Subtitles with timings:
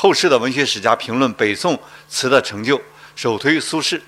[0.00, 1.76] 后世的文学史家评论北宋
[2.08, 2.80] 词的成就，
[3.16, 4.00] 首推苏轼。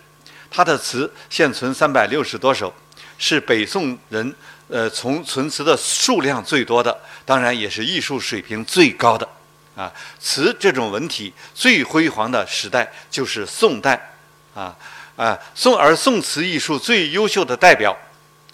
[0.48, 2.72] 他的词现存三百六十多首，
[3.18, 4.32] 是北宋人
[4.68, 9.28] 呃从存词的数量最多的，当然也是艺术水平最高的。
[9.74, 14.14] 啊，词这种文体最辉煌的时代就是宋代。
[14.54, 14.76] 啊
[15.16, 17.96] 啊，宋而宋词艺术最优秀的代表，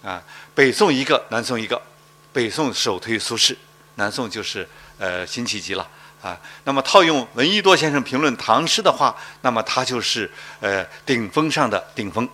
[0.02, 0.22] 啊，
[0.54, 1.82] 北宋一个，南宋一个。
[2.32, 3.54] 北宋首推苏轼，
[3.96, 4.66] 南宋就是
[4.96, 5.86] 呃辛弃疾了。
[6.26, 12.28] 啊，那么套用闻一多先生评论唐诗的话，那么他就是呃顶峰上的顶峰。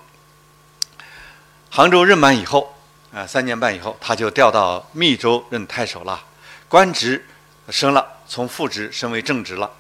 [1.69, 2.75] 杭州任满以后，
[3.13, 6.25] 啊三年半以后，他就调到密州任太守了，
[6.69, 7.23] 官职
[7.69, 9.71] 升了，从副职升为正职了，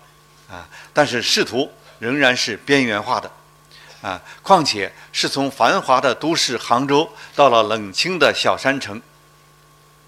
[0.50, 3.32] 啊，但是仕途仍然是边缘化的，
[4.02, 9.00] 啊，况且是从繁华的都市杭州到了冷清的小山城，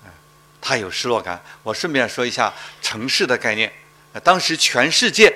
[0.04, 0.12] 啊，
[0.60, 1.42] 他有失落感。
[1.62, 2.52] 我顺便说一下
[2.82, 3.72] 城市的概念。
[4.20, 5.34] 当时全世界，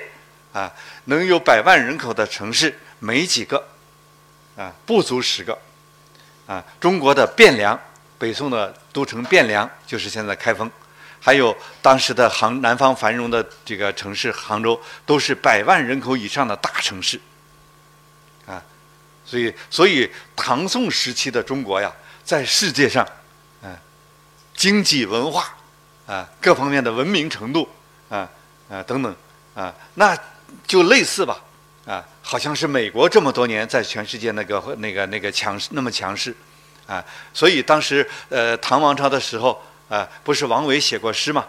[0.53, 0.71] 啊，
[1.05, 3.67] 能有百万人口的城市没几个，
[4.55, 5.57] 啊，不足十个，
[6.47, 7.77] 啊，中国的汴梁，
[8.17, 10.71] 北宋的都城汴梁就是现在开封，
[11.19, 17.19] 还有当时的杭南方繁荣的这个城市杭州，都是百万人口以上的大城市，
[18.45, 18.63] 啊，
[19.25, 21.91] 所以所以唐宋时期的中国呀，
[22.23, 23.05] 在世界上，
[23.61, 23.75] 啊，
[24.55, 25.53] 经济文化，
[26.07, 27.69] 啊，各方面的文明程度，
[28.09, 28.29] 啊。
[28.69, 29.15] 啊，等等，
[29.55, 30.17] 啊，那
[30.67, 31.39] 就类似吧，
[31.85, 36.35] 啊，好像是美国这么多年在全世界那个那个那个强势那么强势，
[36.85, 37.03] 啊，
[37.33, 39.59] 所以当时呃唐王朝的时候
[39.89, 41.45] 啊，不是王维写过诗嘛，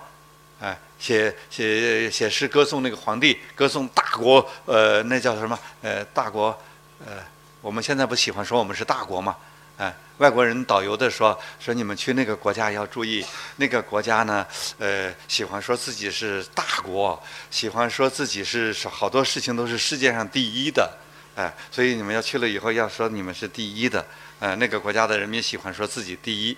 [0.61, 5.59] 啊，写写写诗歌颂那个皇帝，歌颂大国，呃，那叫什么？
[5.83, 6.59] 呃，大国，
[7.05, 7.23] 呃，
[7.61, 9.37] 我们现在不喜欢说我们是大国嘛。
[9.81, 13.25] 哎，外国人导游的说说你们去那个国家要注意，
[13.57, 14.47] 那个国家呢，
[14.79, 17.19] 呃，喜欢说自己是大国，
[17.51, 20.99] 喜欢说自己是好多事情都是世界上第一的，
[21.35, 24.05] 哎，所以你们要去了以后要说你们是第一的，
[24.39, 26.55] 呃，那个国家的人民喜欢说自己第一。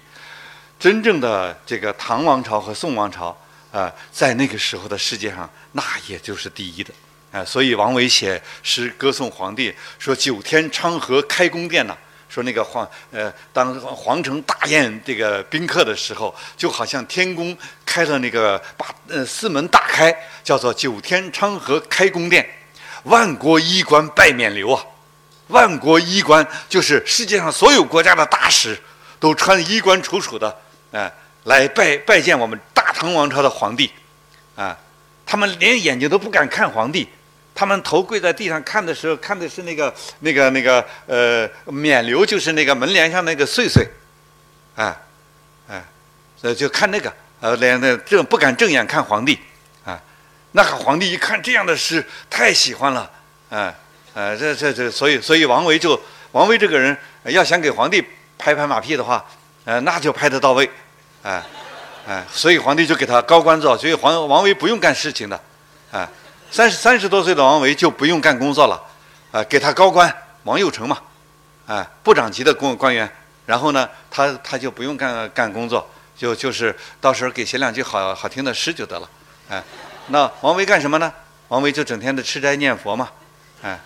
[0.81, 3.41] 真正的这个唐王朝和宋王朝，
[3.71, 6.93] 啊，在那个时候的世界上，那也就是第一的，
[7.31, 11.97] 哎，所以王维写诗歌颂皇帝，说九天昌河开宫殿呐。
[12.32, 17.54] 说那个皇呃，当皇城大宴这个宾客的时候，就好像天宫
[17.84, 20.10] 开了那个把呃四门大开，
[20.43, 22.48] 叫做九天昌河开宫殿，
[23.03, 24.82] 万国衣冠拜冕旒啊！
[25.48, 28.81] 万国衣冠就是世界上所有国家的大使
[29.20, 30.56] 都穿衣冠楚楚的，
[30.93, 31.12] 哎，
[31.44, 33.93] 来拜拜见我们大唐王朝的皇帝，
[34.56, 34.75] 啊，
[35.26, 37.06] 他们连眼睛都不敢看皇帝。
[37.62, 43.89] 他们头跪在地上看的时候，看的是那个、那个、那个，呃，冕旒就是那个门帘上那个穗穗，
[44.75, 44.87] 哎，
[45.69, 45.84] 啊，
[46.41, 49.39] 呃，就看那个，呃，连那正不敢正眼看皇帝，
[49.84, 49.97] 啊，
[50.50, 53.09] 那个皇帝一看这样的诗，太喜欢了，
[53.49, 53.73] 啊，
[54.15, 56.03] 呃，这这这，所以所以王维就
[56.33, 58.05] 王维这个人要想给皇帝
[58.37, 59.25] 拍拍马屁的话，
[59.65, 60.69] 呃，那就拍得到位，
[61.23, 61.41] 哎，
[62.09, 65.41] 啊，所以皇帝就给他高官做，所以王王维不用干事情的，
[65.93, 66.11] 啊。
[66.53, 68.79] 三十三十多岁的王维就不用干工作了，
[69.31, 70.99] 啊，给他高官王右丞嘛，
[71.67, 73.11] 啊，部长级的公官员，
[73.47, 79.09] 然后呢，他他就不用干干工作，就就是到时候给写两句好好听的诗就得了，
[79.49, 79.65] 哎，
[80.09, 81.11] 那王维干什么呢？
[81.49, 83.09] 王维就整天的吃斋念佛嘛，
[83.62, 83.81] 哎，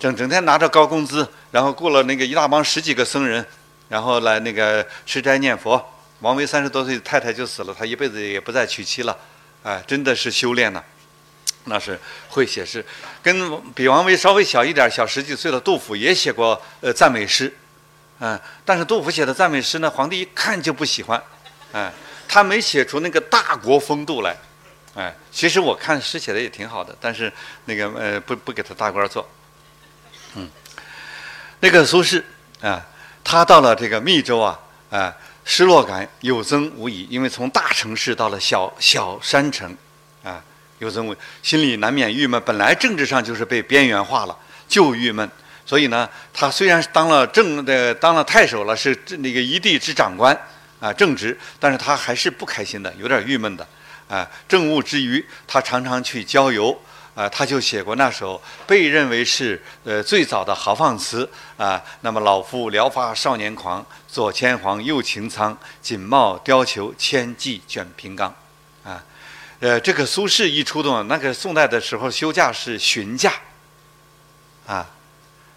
[0.00, 3.46] 整整天拿着高工资，然后雇了那个一大帮十几个僧人，
[3.88, 5.80] 然后来那个吃斋念佛。
[6.18, 9.16] 王维三十多岁太太就死了，他一辈子也不再娶妻了，
[9.62, 10.84] 哎，真的是修炼了。
[11.64, 12.84] 那是会写诗，
[13.22, 17.54] 跟比王维稍微小一点、小十几岁的杜甫也写过呃赞美诗，
[18.18, 21.22] 嗯，但是杜甫写的赞美诗呢，皇帝一看就不喜欢，
[21.72, 21.92] 哎，
[22.26, 24.36] 他没写出那个大国风度来，
[24.94, 27.32] 哎，其实我看诗写的也挺好的，但是
[27.66, 29.28] 那个呃不不给他大官做，
[30.34, 30.50] 嗯，
[31.60, 32.22] 那个苏轼
[32.60, 32.84] 啊，
[33.22, 34.58] 他到了这个密州啊，
[34.90, 39.76] 啊，失落感有增无已，因为从大城市到了小小山城，
[40.82, 44.36] 有这么心里难免郁闷，本来政治上就是被边缘化了，
[44.66, 45.30] 就郁闷。
[45.64, 50.36] 所以呢，他虽然当了正的当了太守了，是那个一地之长官
[50.80, 53.64] 啊，正直，但是他还是不开心的，有点郁闷的
[54.08, 54.28] 啊。
[54.48, 56.76] 政务之余，他常常去郊游
[57.14, 61.80] 啊，他就写过那首被认为是呃最早的豪放词啊。
[62.00, 68.34] 那么老夫聊发少年狂，左牵黄，右擎苍，锦帽貂裘，千骑卷平冈。
[69.62, 73.32] 呃，这个苏轼一出动，那个宋代的时候休假是旬假，
[74.66, 74.84] 啊，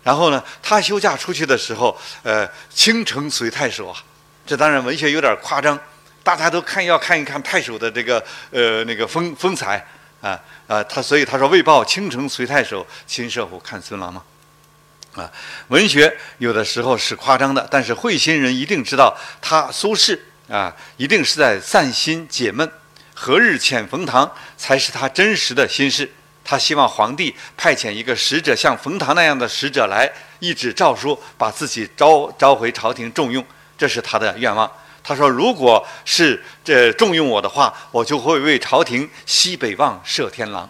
[0.04, 3.98] 然后呢，他休假出去的时候，呃，倾城随太守啊，
[4.46, 5.80] 这当然文学有点夸张，
[6.22, 9.84] 大家都看要看一看太守的这个呃那个风风采
[10.22, 14.22] 啊啊，他所以他说“为报倾城随太守，亲射虎看孙郎”嘛。
[15.16, 15.31] 啊，
[15.69, 22.72] 文学有的时候是夸张的，但是会心人一定知道，他苏轼啊，一定是在散心解闷。
[23.18, 26.12] 何日遣冯唐，才是他真实的心事。
[26.44, 30.08] 他希望皇帝派遣一个使者，像冯唐那样的使者来，
[30.40, 33.44] 一纸诏书把自己召召回朝廷重用，
[33.76, 34.70] 这是他的愿望。
[35.02, 40.70] 他说，如果是这重用我的话，我就会为朝廷西北望射天狼。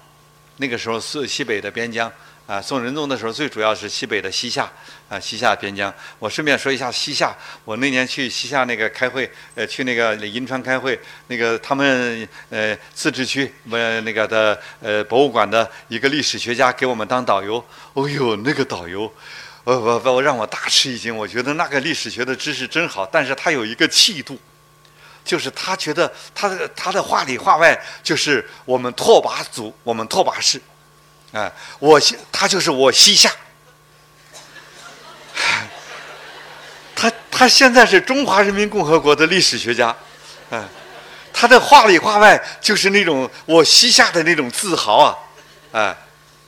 [0.58, 2.10] 那个时候是西北的边疆。
[2.48, 4.72] 啊，宋仁宗的时候，最主要是西北的西夏，
[5.10, 5.92] 啊，西夏边疆。
[6.20, 17.58] 我顺便说一下西夏，我那年去西夏那个开会，呃，去那个银川开会，那个他们呃自治区呃那个的呃博物馆的一个历史学家给我们当导游。
[17.94, 19.12] 哦呦，那个导游，
[19.64, 21.18] 我我我让我大吃一惊。
[21.18, 24.38] 我觉得那个历史学的知识真好，但是他有一个气度，
[25.24, 30.62] 就是他觉得他的他的话里话外就是我们拓跋族，我们拓跋氏。
[31.32, 33.32] 哎，我西他就是我西夏，
[36.96, 39.96] 他他现在是中华人民共和国的历史学家，
[40.50, 40.64] 哎，
[41.34, 45.18] 他的话里话外就是那种我西夏的那种自豪啊，
[45.72, 45.98] 哎。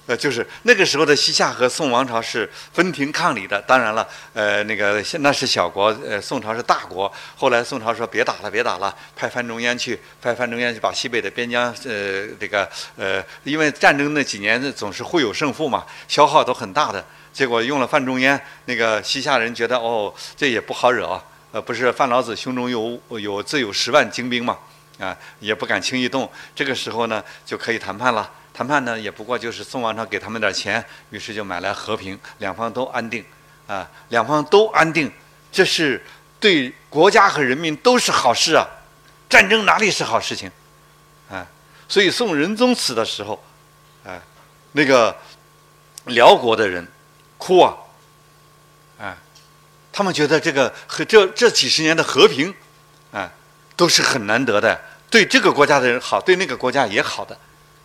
[0.07, 3.61] 呃，就是那个时候的西夏和宋王朝是分庭抗礼的。
[3.63, 7.11] 当然了，呃，那个那是小国，呃，宋朝是大国。
[7.35, 17.05] 后来宋朝说别打了，别打了，派范仲淹去，派范仲淹去把西北的边疆，呃，这个，呃，因为战争那几年总是互有胜负嘛，消耗都很大的。
[17.33, 21.21] 结果用了范仲淹，那个西夏人觉得哦，这也不好惹，
[21.51, 24.57] 呃，不是范老子胸中有有自有十万精兵嘛，
[24.99, 26.31] 啊，也不敢轻易动。
[26.55, 28.31] 这个时候呢，就可以谈判了。
[28.57, 33.23] 谈判呢，也不过就是宋王朝给他们点钱，于是就买来和平，两方都安定，
[33.67, 35.11] 啊，两方都安定，
[35.51, 36.03] 这是
[36.39, 38.65] 对国家和人民都是好事啊！
[39.29, 40.51] 战争哪里是好事情，
[41.29, 41.45] 啊，
[41.87, 43.39] 所以宋仁宗死的时候，
[44.03, 44.19] 啊，
[44.71, 45.15] 那个
[46.05, 46.87] 辽国的人
[47.37, 47.77] 哭啊，
[48.97, 49.15] 啊，
[49.93, 52.51] 他们觉得这个和这这几十年的和平，
[53.11, 53.31] 啊，
[53.75, 54.81] 都是很难得的，
[55.11, 57.37] 对这个国家的人好，对那个国家也好的。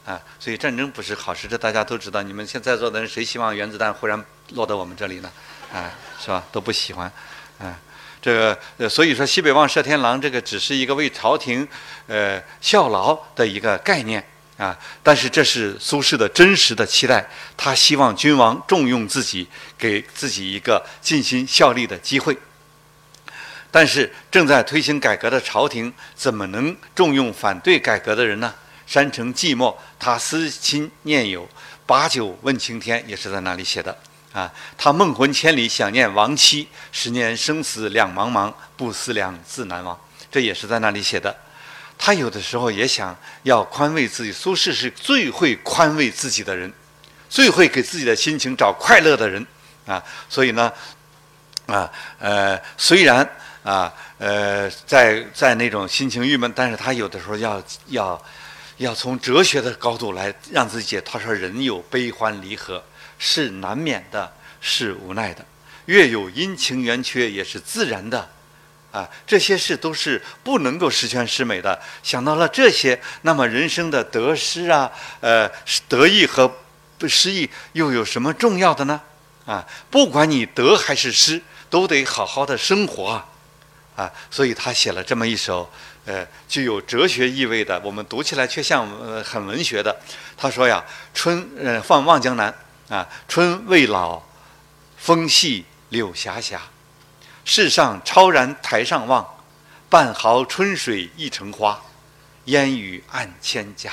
[0.05, 2.23] 啊，所以战争不是好事，这大家都知道。
[2.23, 5.31] 你们现在座的人，谁希望原子弹忽然落到我们这里呢？
[5.73, 5.91] 啊，
[6.21, 6.45] 是吧？
[6.51, 7.11] 都不喜欢。
[7.61, 7.79] 啊，
[8.21, 11.67] 这个呃，所以说西北望射天狼，这个只是一个为朝廷
[12.09, 14.25] 呃效劳的一个概念
[14.57, 14.77] 啊。
[15.05, 17.25] 但是这是苏轼的真实的期待，
[17.57, 19.47] 他希望君王重用自己，
[19.79, 22.37] 给自己一个尽心效力的机会。
[23.71, 28.53] 但是正在推行改革的朝廷，怎么能重用反对改革的人呢？
[28.93, 31.49] 山城寂寞，他思亲念友，
[31.87, 33.97] 把酒问青天，也是在那里写的
[34.35, 34.53] 啊。
[34.77, 39.99] 他梦魂千里，想念亡妻，十年生死两茫茫，不思量，自难忘。
[40.31, 41.35] 这也是在那里写的。
[41.97, 44.31] 他有的时候也想要宽慰自己。
[44.31, 46.71] 苏轼是最会宽慰自己的人，
[47.31, 49.47] 最会给自己的心情找快乐的人
[49.87, 50.05] 啊。
[50.29, 50.71] 所以呢，
[51.65, 53.27] 啊呃，虽然
[53.63, 58.23] 啊呃在在那种心情郁闷，但是他有的时候要要。
[58.83, 61.01] 要从哲学的高度来让自己。
[61.05, 62.85] 他说：“人有悲欢离合，
[63.19, 64.31] 是难免的，
[64.61, 65.43] 是无奈的；
[65.87, 68.29] 月有阴晴圆缺，也是自然的。
[68.91, 71.81] 啊，这些事都是不能够十全十美的。
[72.03, 75.51] 想到了这些，那么人生的得失啊，呃，
[75.89, 76.53] 得意和
[76.99, 79.01] 不失意又有什么重要的呢？
[79.47, 81.41] 啊，不管你得还是失，
[81.71, 83.27] 都得好好的生活啊！
[83.97, 85.71] 啊，所以他写了这么一首。”
[86.05, 89.97] 呃，具有哲学意味的，我们读起来却像呃很文学的。
[90.37, 92.53] 他说呀：“春，呃，放望江南
[92.89, 94.21] 啊，春未老，
[94.97, 96.59] 风细柳斜斜，
[97.45, 99.25] 世上超然台上望，
[99.89, 101.81] 半壕春水一城花，
[102.47, 103.93] 烟雨暗千家。”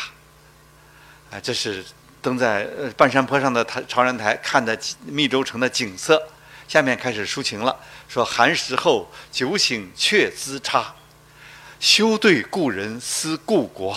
[1.29, 1.85] 啊，这是
[2.23, 4.75] 登在呃半山坡上的台超然台看的
[5.05, 6.19] 密州城的景色。
[6.67, 7.75] 下面开始抒情了，
[8.07, 10.93] 说：“寒食后，酒醒却滋差。”
[11.79, 13.93] 休对故人思故国，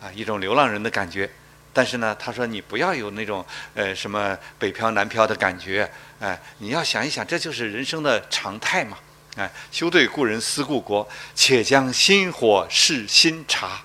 [0.00, 1.30] 啊，一种流浪人的感觉。
[1.72, 3.44] 但是呢，他说你不要有那种
[3.74, 8.98] 呃什么北漂南漂的感觉，哎，你要想一想，这就是人生的常态嘛。
[9.36, 13.82] 哎，休对故人思故国，且将新火试新茶，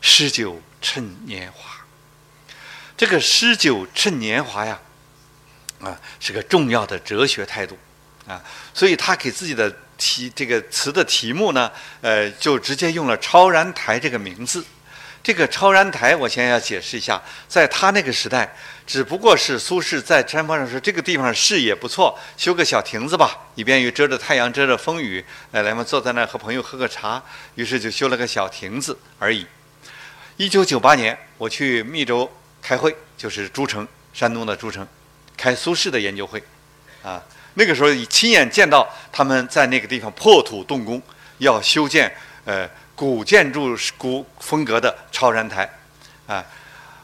[0.00, 1.70] 诗酒趁年华。
[2.96, 4.80] 这个诗酒趁年华呀，
[5.80, 7.78] 啊，是个重要的哲学态度
[8.26, 8.42] 啊。
[8.76, 9.74] 所以他给自己的。
[9.98, 14.62] 题这个词的题目呢，呃，就直接用了“超然台”这个名字。
[15.22, 18.54] 这个“超然台”，我先要解释一下，在他那个时代，
[18.86, 27.22] 只不过是苏轼在山坡上说这个地方视野不错，修个小亭子吧，以便于遮着太阳、遮着风雨，来来嘛，坐在那儿和朋友喝个茶。
[27.54, 29.46] 于是就修了个小亭子而已。
[30.36, 32.30] 一九九八年，我去密州
[32.60, 34.86] 开会，就是诸城，山东的诸城，
[35.38, 36.44] 开苏轼的研究会，
[37.02, 37.24] 啊，
[37.58, 41.02] 那个时候亲眼见到他们在那个地方破土动工，
[41.38, 45.68] 要修建呃古建筑古风格的超然台，
[46.26, 46.44] 啊，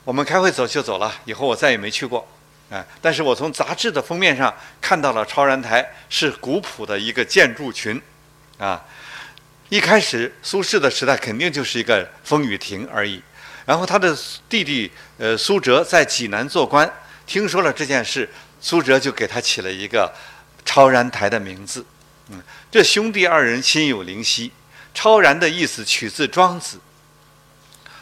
[0.05, 2.27] 我们开会走就走了，以后我再也没去过，
[2.71, 8.01] 啊，但是我从杂志的封面上看到了超然台是古朴的一个建筑群，
[8.59, 8.83] 啊。
[9.69, 13.23] 一开始，苏轼的时代肯定就是一个风雨亭而已。
[13.65, 14.15] 然后他的
[14.47, 16.87] 弟弟呃苏辙在济南做官，
[17.25, 18.29] 听说了这件事，
[18.61, 20.13] 苏辙就给他起了一个
[20.65, 21.85] 超然台的名字。
[22.29, 24.53] 嗯，这兄弟二人心有灵犀。
[24.95, 26.79] 超然的意思取自庄子，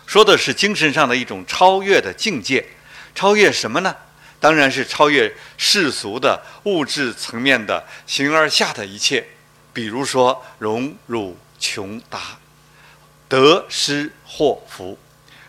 [0.06, 2.66] 说的是精神上的一种超越的境界。
[3.14, 3.96] 超越什么呢？
[4.40, 9.26] 当然是超越世俗的物质层面的形而下的一切，
[9.72, 11.36] 比如说荣辱。
[11.62, 12.38] 穷达、
[13.28, 14.98] 得失祸福、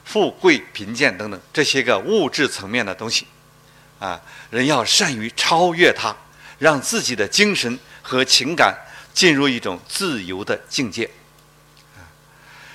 [0.04, 3.26] 富贵贫贱等等这些个物质层面的东西，
[3.98, 6.14] 啊，人要善于超越它，
[6.62, 8.78] 让自己的精神和情感
[9.16, 11.10] 进入一种自由的境界。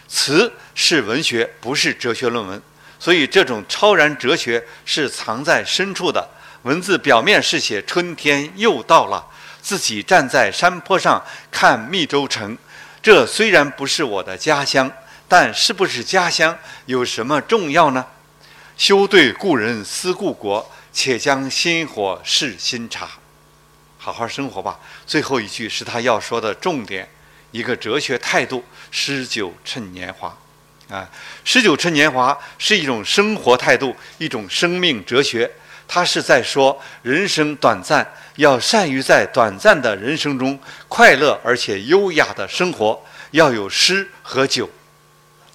[0.09, 2.61] 词是文学，不是哲学论文，
[2.99, 6.29] 所以这种超然哲学是藏在深处的。
[6.63, 9.25] 文字表面是写春天又到了，
[9.63, 12.59] 自己站在山坡上看密州城。
[13.01, 14.91] 这虽然不是我的家乡，
[15.29, 18.05] 但是不是家乡有什么重要呢？
[18.77, 23.09] 休对故人思故国，且将新火试新茶，
[24.07, 24.79] 好好生活吧。
[25.05, 27.09] 最后一句是他要说的重点，
[27.51, 30.33] 一个哲学态度：诗酒趁年华。
[30.89, 31.11] 啊，
[31.45, 35.51] 诗酒趁年华是一种生活态度，一种生命哲学。
[35.89, 43.05] 他是在说人生短暂，要善于在短暂的人生中快乐而且优雅的生活。
[43.33, 44.71] 要有诗和酒，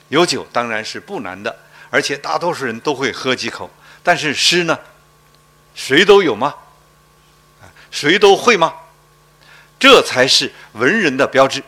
[0.10, 1.58] 有酒当然是不难的，
[1.90, 3.72] 而且大多数人都会喝几口。
[4.04, 4.78] 但是诗呢，
[5.74, 6.54] 谁都有吗？
[7.92, 8.74] 谁都会吗？
[9.80, 11.64] 这才是文人的标志。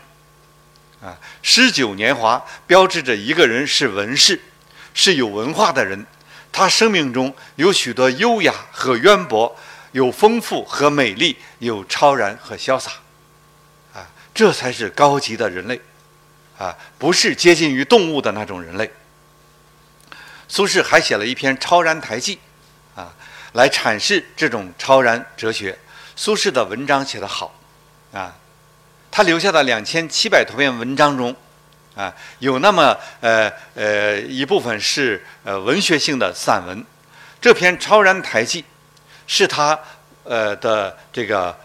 [1.02, 4.40] 啊，诗酒年华标志着一个人是文士，
[4.94, 6.06] 是有文化的人。
[6.50, 9.54] 他生命中有许多优雅和渊博，
[9.92, 12.92] 有丰富和美丽，有超然和潇洒，
[13.92, 15.80] 啊，这才是高级的人类，
[16.56, 18.90] 啊，不是接近于动物的那种人类。
[20.48, 22.38] 苏轼还写了一篇《超然台记》，
[23.00, 23.12] 啊，
[23.54, 25.76] 来阐释这种超然哲学。
[26.16, 27.54] 苏轼的文章写得好，
[28.12, 28.34] 啊，
[29.10, 31.34] 他留下的两千七百多篇文章中。
[31.96, 36.84] 啊，有那么呃呃一部分是呃文学性的散文，
[37.40, 38.62] 这篇《超然台记》
[39.28, 39.78] 是他
[40.24, 41.56] 呃的这个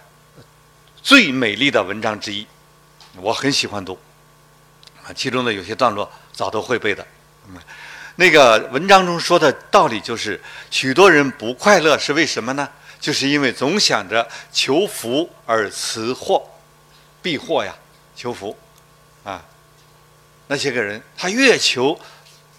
[1.01, 2.45] 最美丽的文章之一，
[3.15, 3.97] 我很喜欢读
[5.03, 7.03] 啊，其中的有些段落早都会背的。
[7.47, 7.59] 嗯，
[8.17, 10.39] 那个文章中说的道理就是，
[10.69, 12.69] 许多人不快乐是为什么呢？
[12.99, 16.47] 就是因为总想着求福而辞祸，
[17.21, 17.75] 避祸呀，
[18.15, 18.57] 求福
[19.23, 19.43] 啊。
[20.47, 21.99] 那些个人，他越求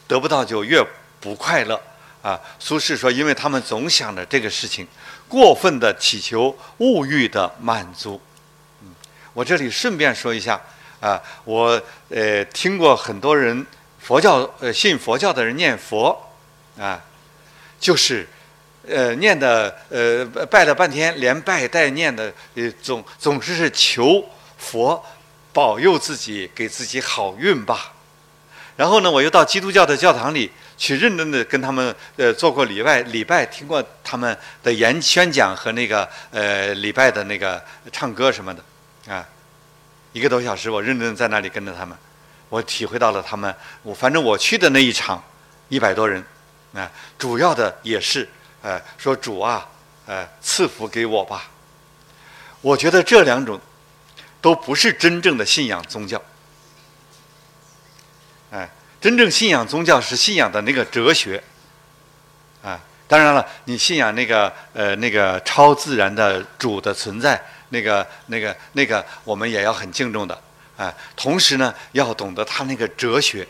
[0.07, 0.81] 得不到，就越
[1.21, 1.81] 不快乐
[2.23, 2.41] 啊。
[2.59, 4.87] 苏轼说，因为他们总想着这个事情，
[5.29, 8.21] 过分的祈求物欲的满足。
[8.83, 8.95] 嗯，
[9.35, 10.61] 我这里顺便说一下
[11.01, 13.67] 啊，我呃听过很多人
[13.99, 16.17] 佛教呃信佛教的人念佛
[16.79, 17.03] 啊，
[17.81, 18.29] 就是
[18.89, 24.25] 呃念的呃拜了半天，连拜带念的呃总总之是求
[24.57, 25.05] 佛。
[25.53, 27.93] 保佑自己，给自己好运吧。
[28.77, 37.61] 然后呢，我又到基督教的教堂里去，认真的跟他们呃做过礼拜，礼拜听过他们的演宣讲和那个呃礼拜的那个
[37.91, 38.63] 唱歌什么的
[39.13, 39.27] 啊，
[40.13, 41.99] 一个多小时，我认真在那里跟着他们，
[42.49, 43.53] 我体会到了他们。
[43.83, 45.21] 我反正我去的那一场
[45.69, 46.25] 一百多人
[46.75, 48.27] 啊，主要的也是
[48.63, 49.69] 呃说主啊，
[50.07, 51.51] 呃赐福给我吧。
[52.61, 53.61] 我觉得这两种。
[54.43, 56.19] 都不是真正的信仰宗教，
[58.51, 58.67] 哎，
[58.99, 61.43] 真正信仰宗教是信仰的那个哲学，
[62.63, 67.39] 啊，当然了，你信仰那个呃那个超自然的主的存在，
[67.69, 70.43] 那个那个那个我们也要很敬重的，
[70.79, 73.47] 啊，同时呢，要懂得他那个哲学，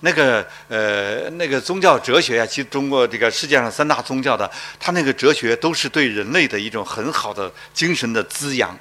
[0.00, 8.76] 那个呃那个宗教哲学呀，其实中国这个世界上三大宗教的，他那个哲学都是对人类的一种很好的精神的滋养。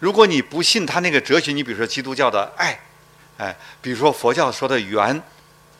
[0.00, 2.78] 如果你不信他那个哲学，你比如说基督教的爱，
[3.38, 5.22] 哎，比如说佛教说的缘，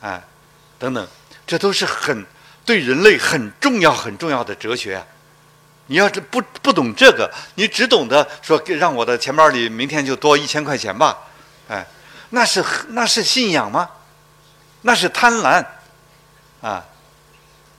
[0.01, 0.23] 哎，
[0.79, 1.07] 等等，
[1.47, 2.25] 这都是很
[2.65, 5.03] 对人类很重要很重要的哲学。
[5.87, 11.19] 你要是不不懂这个，你只懂得说让我的钱包里明天就多一千块钱吧，
[11.69, 11.87] 哎，
[12.31, 13.89] 那是那是信仰吗？
[14.87, 15.65] 那是贪婪，
[16.61, 16.85] 啊，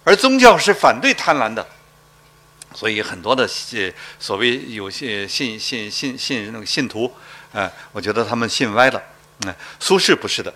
[0.04, 1.66] 而宗教是反对贪婪的，
[2.74, 7.14] 所以很多的信所谓有些信信信信那个信徒，
[7.54, 9.02] 啊，我觉得他们信歪了。
[9.46, 10.52] 嗯，苏轼不是的，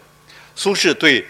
[0.56, 1.28] 苏轼对，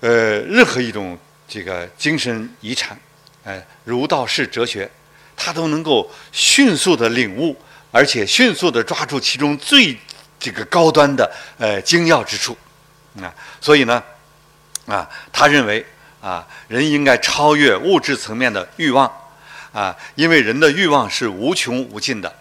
[0.00, 2.98] 呃，任何一种这个精神遗产，
[3.44, 4.90] 哎，儒道释哲学，
[5.36, 7.54] 他都能够迅速的领悟，
[7.90, 9.94] 而且迅速的抓住其中最
[10.38, 12.56] 这个高端的呃精要之处，
[13.20, 14.02] 啊，所以呢，
[14.86, 15.84] 啊，他认为
[16.20, 19.10] 啊，人应该超越物质层面的欲望，
[19.72, 22.32] 啊，因为人的欲望是无穷无尽的，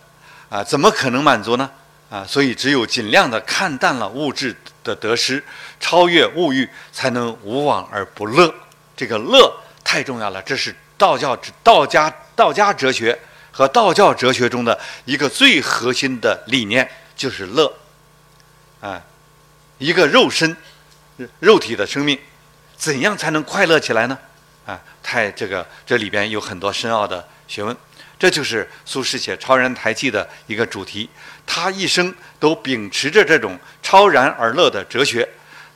[0.49, 1.69] 啊，怎么可能满足呢？
[2.09, 5.43] 啊，所以只有尽量的看淡了物质的得失，
[5.79, 8.51] 超越物欲，才能无往而不乐。
[8.97, 13.17] 这个乐太重要了，这是道教、道家、道家哲学
[13.51, 17.71] 和道教哲学中的一个最核心的理念，就是乐。
[18.81, 18.99] 啊，
[19.79, 20.55] 一个肉身、
[21.39, 22.19] 肉体的生命，
[22.77, 24.17] 怎样才能快乐起来呢？
[24.65, 27.75] 啊，太这个这里边有很多深奥的学问。
[28.19, 31.09] 这就是苏轼写《超然台记》的一个主题。
[31.48, 35.27] 他一生都秉持着这种超然而乐的哲学，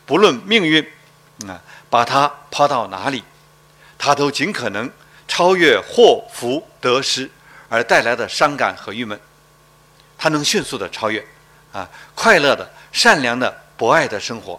[0.05, 0.85] 不论命运
[1.47, 3.23] 啊，把他抛到哪里，
[3.97, 4.91] 他都尽可能
[5.27, 7.31] 超越祸福得失
[7.69, 9.17] 而带来的伤感和郁闷。
[10.17, 11.25] 他能迅速的超越
[11.71, 14.57] 啊，快乐的、善良的、博爱的生活。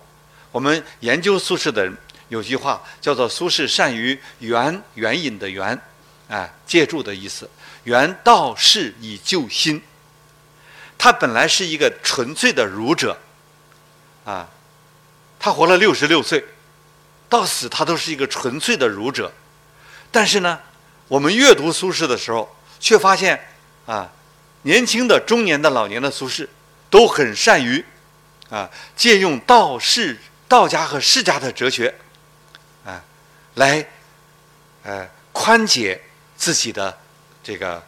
[0.53, 1.97] 我们研究苏轼的人
[2.29, 5.81] 有句话叫做“苏轼善于援援引的援”，
[6.29, 7.49] 啊，借助的意思。
[7.85, 9.83] 原道士以救心。
[10.99, 13.19] 他本来是一个纯粹的儒者，
[14.27, 14.47] 啊，
[15.41, 16.45] 他活了六十六岁，
[17.27, 19.33] 到死他都是一个纯粹的儒者。
[20.11, 20.61] 但是呢，
[21.09, 23.43] 我们阅读苏轼的时候，却发现
[23.87, 24.13] 啊，
[24.65, 26.47] 年轻的、中年的、老年的苏轼，
[26.91, 27.83] 都很善于
[28.51, 31.95] 啊，借用道士、道家和世家的哲学，
[32.85, 33.03] 啊，
[33.55, 33.87] 来，
[34.83, 36.01] 呃，宽解
[36.37, 36.99] 自己的。
[37.47, 37.83] 这个，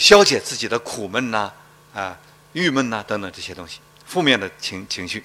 [0.00, 1.52] 消解自己的苦闷呐，
[1.94, 2.18] 啊，
[2.52, 5.22] 郁闷呐等等这些东西，负面的情情绪，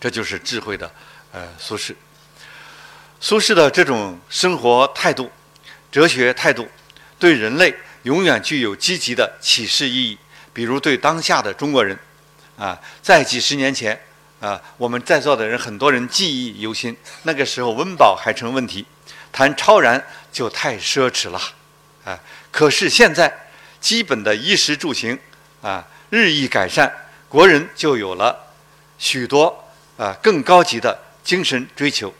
[0.00, 0.88] 这就是智慧的，
[1.32, 1.96] 呃，苏轼。
[3.18, 5.28] 苏轼的这种生活态度、
[5.90, 6.68] 哲学态度，
[7.18, 7.74] 对人类
[8.04, 10.16] 永远具有积极的启示意义。
[10.52, 11.98] 比如对当下的中国人，
[12.56, 14.00] 啊，在几十年前，
[14.40, 18.86] 啊，我们在座的人很多人记忆犹新，那个时候温饱还成问题，
[19.32, 21.40] 谈超然就太奢侈了，
[22.04, 22.20] 啊。
[22.52, 23.48] 可是现在，
[23.80, 25.18] 基本的衣食住行
[25.62, 26.92] 啊日益改善，
[27.28, 28.54] 国人就有了
[28.98, 29.64] 许多
[29.96, 32.14] 啊更高级的精神追求，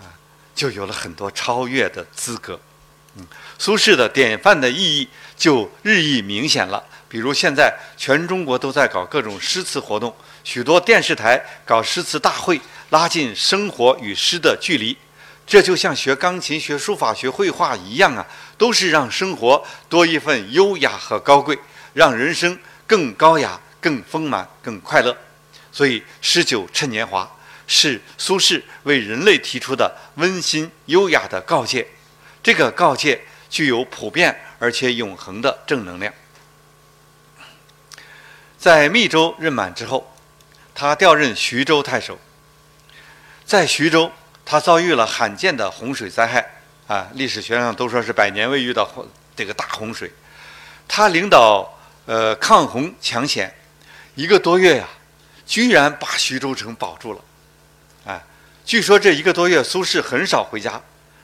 [0.00, 0.06] 啊，
[0.54, 2.60] 就有了很多超越的资格。
[3.62, 6.82] 苏轼的典范的意义就日益明显了。
[7.08, 14.98] 比如现在全中国都在搞各种诗词活动，许多电视台搞诗词大会，拉近生活与诗的距离。
[15.46, 18.26] 这就像学钢琴、学书法、学绘画一样啊，
[18.58, 21.56] 都是让生活多一份优雅和高贵，
[21.94, 25.16] 让人生更高雅、更丰满、更快乐。
[25.70, 27.30] 所以，诗酒趁年华
[27.68, 31.86] 是苏轼为人类提出的温馨优雅的告诫。
[32.42, 33.20] 这个告诫
[33.52, 36.12] 具有普遍而且永恒的正能量。
[38.58, 40.16] 在密州任满之后，
[40.74, 42.18] 他调任徐州太守，
[43.44, 44.10] 在徐州。
[44.44, 46.44] 他遭遇了罕见的洪水灾害，
[46.88, 48.84] 啊，历史学上都说是百年未遇的
[49.36, 50.12] 这个大洪水。
[50.88, 53.54] 他领导呃抗洪抢险，
[54.16, 54.88] 一个多月呀，
[55.46, 57.20] 居然把徐州城保住了。
[58.04, 58.20] 哎，
[58.64, 60.82] 据说这一个多月苏轼很少回家，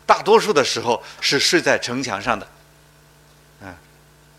[0.08, 2.48] 大多数的时候是睡在城墙上的。
[3.60, 3.76] 嗯，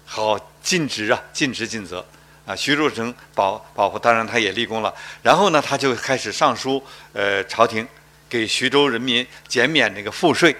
[0.04, 2.04] 好尽职啊，尽职尽责
[2.48, 2.56] 啊。
[2.56, 4.92] 徐州城保保护，当然他也立功了。
[5.22, 7.88] 然后呢，他就开始上书呃朝廷。
[8.32, 10.56] 给徐州人民减免那个赋税，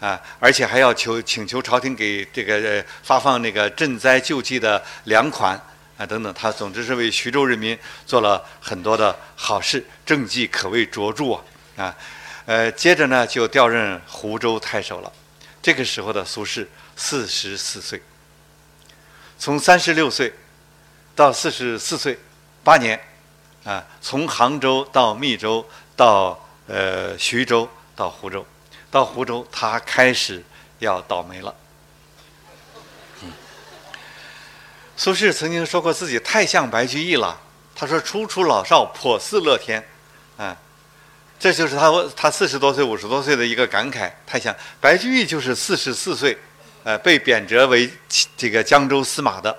[0.00, 5.54] 啊，而且还要求请求朝廷给这个发放那个赈灾救济的粮款
[5.96, 6.34] 啊等等。
[6.34, 11.40] 他总之是为徐州人民做了很多的好事，政绩可谓卓著啊
[11.76, 11.96] 啊。
[12.46, 15.12] 呃，接着呢就调任湖州太守了。
[15.60, 18.00] 这个时候的苏轼四十四岁，
[19.38, 20.32] 从三十六岁
[21.14, 22.18] 到四十四岁，
[22.64, 22.98] 八年
[23.64, 26.40] 啊，从杭州到密州到。
[26.68, 28.44] 呃，徐州到湖州，
[28.90, 30.42] 到湖州，他开始
[30.80, 31.54] 要倒霉了。
[34.96, 37.40] 苏轼曾经说过自己太像白居易了。
[37.72, 39.80] 他说：“初出老少，颇似乐天。”
[40.36, 40.56] 啊，
[41.38, 44.10] 这就是他他四十多岁、五十多岁的一个感慨。
[44.26, 46.36] 太像白居易，就是四十四岁，
[46.82, 47.90] 呃，被贬谪为
[48.36, 49.56] 这个江州司马的。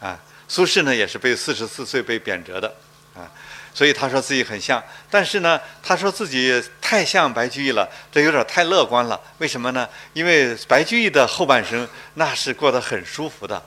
[0.00, 0.18] 啊，
[0.48, 2.72] 苏轼呢，也是被四十四岁被贬谪的。
[3.14, 3.26] 啊，
[3.74, 4.82] 所以他说自己很像。
[5.10, 9.20] 但是呢，他说自己太像白居易了，这有点太乐观了。
[9.38, 9.88] 为什么呢？
[10.12, 13.60] 因为白居易的后半生那是过得很舒服的，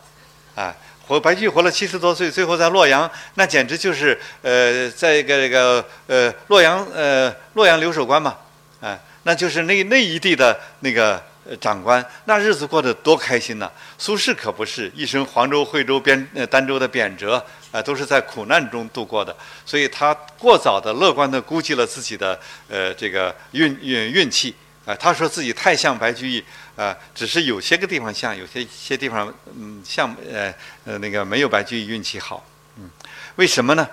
[0.55, 0.73] 啊，
[1.07, 8.37] 活白居易活了七十多岁，最后在洛阳，那简直就是呃，在一个这个呃洛阳呃洛阳留守官嘛，
[8.81, 11.21] 啊，那就是那那一地的那个
[11.59, 13.69] 长官，那日子过得多开心呐！
[13.97, 17.41] 苏轼可不是一生黄州、惠州、边呃儋州的贬谪。
[17.73, 19.35] 啊，都是在苦难中度过的，
[19.65, 22.39] 所以他过早的乐观的估计了自己的
[22.69, 24.53] 呃这个运运运气
[24.85, 24.95] 啊。
[24.95, 26.43] 他说自己太像白居易
[26.75, 30.53] 啊，只是有些个地方像，有些些地方嗯像呃
[30.85, 32.45] 呃那个没有白居易运气好，
[32.77, 32.89] 嗯，
[33.35, 33.87] 为什么呢？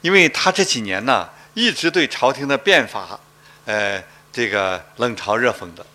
[0.00, 3.18] 因为他这几年呢一直对朝廷的变法
[3.64, 5.86] 呃这个冷嘲热讽的，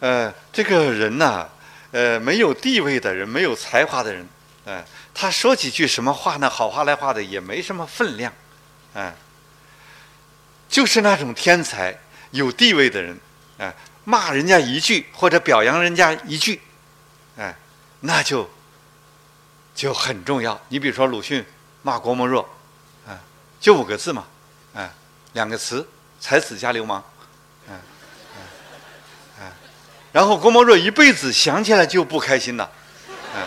[0.00, 1.48] 呃这个人呢
[1.90, 4.28] 呃没有地位的人，没有才华的人，
[4.64, 4.84] 哎。
[5.20, 6.48] 他说几句什么话呢？
[6.48, 8.32] 好话赖话的也没什么分量，
[8.94, 9.12] 哎，
[10.68, 11.98] 就是那种天才、
[12.30, 13.18] 有地位的人，
[13.58, 16.60] 哎，骂人家一句或者表扬人家一句，
[17.36, 17.54] 哎，
[18.00, 18.48] 那就
[19.74, 20.60] 就很重要。
[20.68, 21.44] 你比如说鲁迅
[21.82, 22.48] 骂郭沫若，
[23.06, 23.18] 啊，
[23.60, 24.24] 就五个字嘛，
[24.74, 24.90] 哎，
[25.32, 25.86] 两个词：
[26.20, 27.02] 才子加流氓，
[27.68, 27.80] 嗯，
[29.40, 29.52] 哎，
[30.12, 32.70] 然后郭沫若一辈子想起来就不开心了，
[33.34, 33.46] 嗯，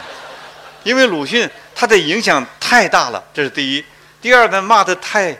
[0.84, 1.50] 因为鲁迅。
[1.74, 3.84] 他的影响太大了，这是第一。
[4.22, 5.36] 第二呢，骂的太，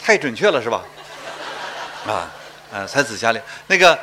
[0.00, 0.84] 太准确了，是吧？
[2.06, 2.30] 啊，
[2.72, 3.98] 啊，才子佳丽那个，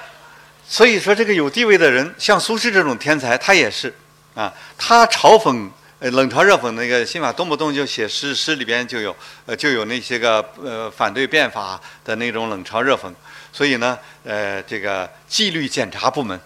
[0.68, 3.94] 所以说这个有地位的人，像苏轼这种天才，他也是
[4.36, 4.54] 啊。
[4.78, 13.14] 他嘲讽，呃，冷嘲热讽那个新法，动不动就写诗，诗里边就有，呃，就有那些个呃反对变法的那种冷嘲热讽。
[13.52, 16.40] 所以呢，呃，这个纪律检查部门，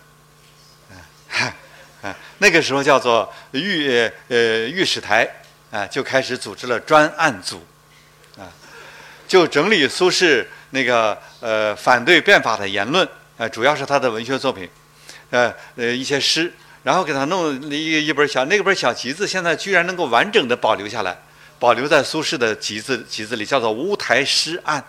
[1.32, 1.54] 嗯。
[2.38, 3.90] 那个时候叫做御
[4.30, 5.28] 呃御史台
[5.72, 7.62] 啊，就开始组织了专案组，
[8.38, 8.48] 啊，
[9.28, 14.70] 就整理苏轼那个呃反对变法的言论，呃，主要是他的文学作品，
[15.30, 16.54] 呃呃一些诗，
[16.84, 21.18] 然后给他弄一一本小那本小集子，现在居然能够完整的保留下来，
[21.60, 24.84] 保留在苏轼的集子集子里，叫做《乌台诗案》，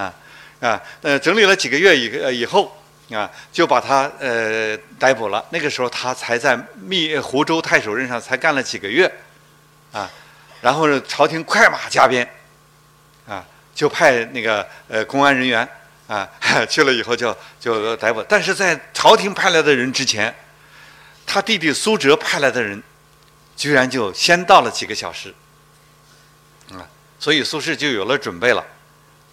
[0.00, 0.14] 啊
[0.60, 2.72] 啊呃整理了几个月以以后。
[3.08, 5.46] 啊，就把他呃逮捕了。
[5.50, 9.08] 那个时候他才在密湖州太守任上才干了几个月，
[9.92, 10.10] 啊，
[10.60, 12.28] 然后朝廷快马加鞭，
[13.76, 15.68] 就派那个呃公安人员
[16.08, 16.28] 啊
[16.68, 18.24] 去了以后就就逮捕。
[18.28, 20.34] 但是在朝廷派来的人之前，
[21.26, 22.82] 他弟弟苏辙派来的人，
[23.54, 25.34] 居然就先到了几个小时，
[26.72, 26.88] 啊，
[27.20, 28.64] 所以苏轼就有了准备了。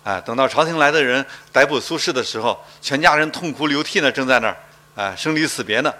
[0.03, 4.57] 啊，等到朝廷来的人逮捕苏轼的时候，全家人痛哭流涕呢，正在那儿
[4.95, 5.93] 啊，生离死别呢，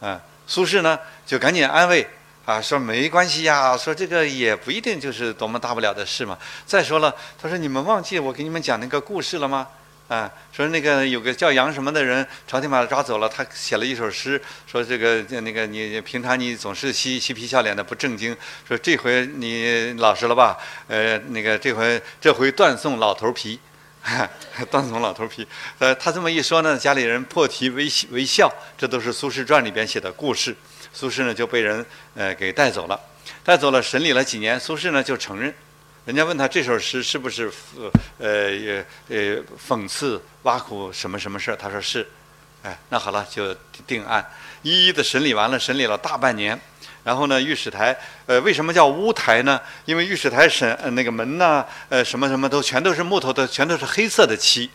[0.00, 2.08] 啊，苏轼呢就赶紧安慰
[2.44, 6.36] 啊，说没关系呀，说这个也不一定就是多么大不了的事嘛。
[6.66, 9.68] 再说了，他说你们忘记我给你们讲那个故事了吗？
[10.08, 20.58] 啊，说那个有个叫杨什么的人，朝廷把他抓走了，他写了一首诗，说这个那个你平常你总是嬉嬉皮笑脸的不正经，说这回你老实了吧？
[20.88, 23.58] 呃，那个这回这回断送老头皮，
[24.68, 25.46] 断送老头皮。
[25.78, 30.54] 呃，他这么一说呢，家里人破涕为为笑，这都是《苏轼传》里边写的故事。
[30.92, 33.00] 苏轼呢就被人呃给带走了，
[33.42, 35.52] 带走了审理了几年，苏轼呢就承认。
[36.04, 37.48] 人家问他这首诗是不是
[38.18, 39.36] 呃呃呃
[39.68, 41.56] 讽刺挖苦什么什么事儿？
[41.56, 42.04] 他说是，
[42.62, 43.54] 哎，那好了就
[43.86, 44.28] 定案，
[44.62, 46.60] 一一的审理完了，审理了大半年。
[47.04, 49.60] 然后呢，御史台呃为什么叫乌台呢？
[49.84, 54.68] 因为御史台审那个门呐呃什么什么都全都是木头的，全都是黑色的漆，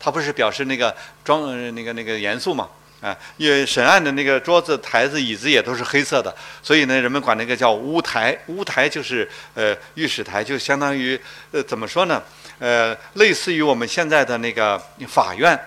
[0.00, 0.92] 它不是表示那个
[1.24, 2.68] 庄那个那个严肃嘛。
[3.02, 8.38] 啊，因为审案的那个桌子、台子、椅子也都是黑色的，所以呢，人们管那个叫乌台。
[8.46, 12.22] 乌台就是呃御史台，就相当于呃怎么说呢？
[12.60, 15.58] 呃，类似于我们现在的那个法院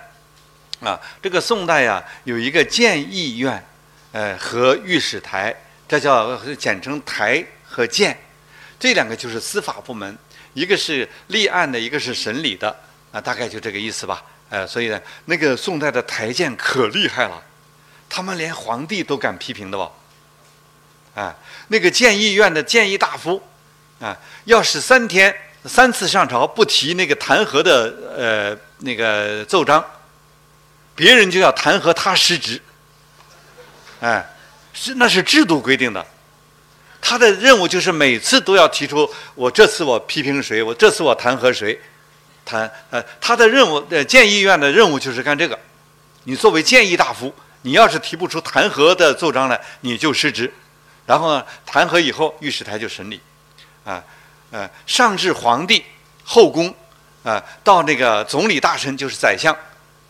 [0.79, 0.97] 啊。
[1.21, 3.61] 这个宋代呀，有一个谏议院，
[4.13, 5.53] 呃和御史台，
[5.89, 8.17] 这叫简称台和谏，
[8.79, 10.17] 这两个就是司法部门，
[10.53, 12.73] 一个是立案的，一个是审理的，
[13.11, 14.23] 啊，大概就这个意思吧。
[14.55, 17.43] 哎，所以呢，那个宋代的台谏可厉害了，
[18.07, 19.91] 他们连皇帝都敢批评的吧？
[21.15, 21.35] 哎，
[21.67, 23.43] 那个谏议院的谏议大夫，
[23.99, 29.83] 啊，要是三天三次上朝不提那个弹劾的呃那个奏章，
[30.95, 32.61] 别人就要弹劾他失职。
[33.99, 34.25] 哎，
[34.71, 36.05] 是那是制度规定的，
[37.01, 41.77] 他的任务就是每次都要提出我这次我批评谁，我这次我弹劾谁。
[42.45, 45.59] 谈呃，他的任务呃，建议院的任务就是干这个。
[46.23, 50.53] 你作为建议大夫，你要是提不出弹劾的奏章来，你就失职。
[51.05, 53.19] 然后呢，弹劾以后，御史台就审理。
[53.83, 54.03] 啊，
[54.49, 55.83] 呃，上至皇帝、
[56.23, 56.73] 后宫，
[57.23, 59.55] 啊，到那个总理大臣就是宰相，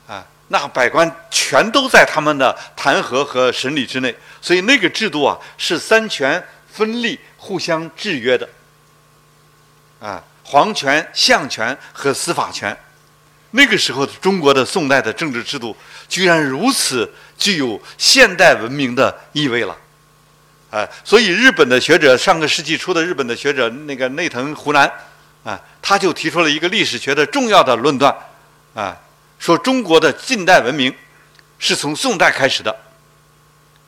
[0.08, 8.48] 啊，那百官全都在他们的弹劾和审理之内，所以那个制度啊是三权分立、互相制约的，
[10.00, 12.78] 啊，皇权、相权和司法权。
[13.52, 15.76] 那个时候的，中国的宋代的政治制度
[16.08, 19.76] 居然如此具有现代文明的意味了，
[20.70, 24.92] 啊，所以日本的学者，上个世纪初的日本的学者那个内藤湖南，
[25.46, 28.14] 啊，他就提出了一个历史学的重要的论断，
[28.74, 28.98] 啊，
[29.40, 30.94] 说中国的近代文明
[31.58, 32.76] 是从宋代开始的，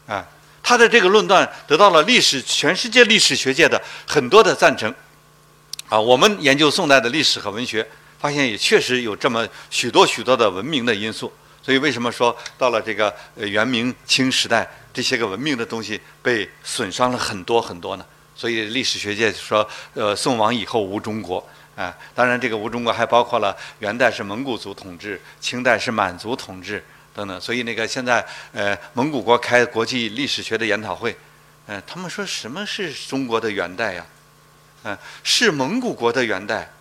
[0.08, 0.26] 啊，
[0.64, 4.94] 他的这个论断得到了历史全世界历史学界的很多的赞成，
[5.90, 7.88] 啊，我们研究宋代的历史和文学。
[8.20, 18.04] 发现也确实有这么许多许多的文明的因素，所以为什么说到了这个呃元明清时代，这些个文明的东西被损伤了很多很多呢？
[18.36, 21.96] 所以历史学界说，呃，宋亡以后无中国啊。
[22.16, 27.40] 当然，这个无中国还包括了元代是蒙古族统治，清代是满族统治等等。
[27.40, 31.16] 所以那个现在呃蒙古国开国际历史学的研讨会，
[31.68, 34.04] 嗯，他们说什么是中国的元代呀？
[34.88, 36.72] 嗯，是蒙古国的元代，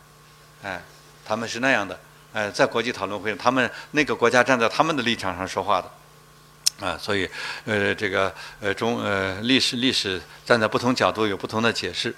[0.63, 0.81] 哎。
[1.29, 1.99] 他们是那样的，
[2.33, 7.29] 哎，在国际讨论会上，他们那个国家站在他们的立场上说话的，啊，所以，
[7.65, 12.15] 呃，这个，呃，中，呃，历史，历史站在不同角度有不同的解释，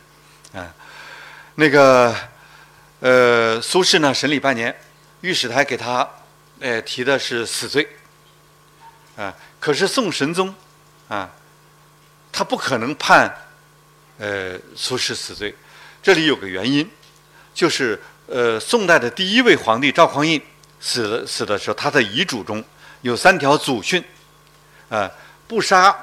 [0.53, 0.75] 啊，
[1.55, 2.15] 那个，
[3.01, 4.79] 呃，苏轼呢，审理半年，
[5.23, 6.07] 御史台给他，
[6.61, 7.89] 呃，提的是死罪，
[9.17, 10.55] 啊，可是宋神宗，
[11.09, 11.31] 啊，
[12.31, 13.35] 他不可能判，
[14.19, 15.55] 呃，苏轼死罪，
[16.03, 16.89] 这里有个原因，
[17.55, 18.01] 就是。
[18.31, 20.39] 呃，宋代的第一位皇帝赵匡胤
[20.79, 22.63] 死死的时候，他的遗嘱中
[23.01, 24.05] 有三条祖训，
[24.91, 25.11] 呃，
[25.47, 25.97] 不杀，